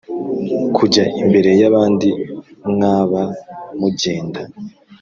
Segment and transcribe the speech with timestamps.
[0.75, 2.09] kujya imbere y’abandi
[2.73, 3.21] mwaba
[3.79, 4.41] mujyenda